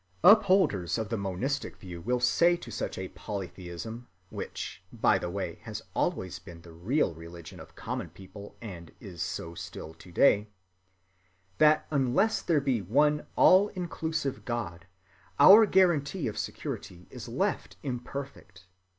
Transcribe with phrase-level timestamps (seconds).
[0.23, 0.49] [Compare p.
[0.49, 5.19] 132 above.] Upholders of the monistic view will say to such a polytheism (which, by
[5.19, 9.93] the way, has always been the real religion of common people, and is so still
[9.93, 10.47] to‐day)
[11.59, 14.87] that unless there be one all‐inclusive God,
[15.39, 18.65] our guarantee of security is left imperfect.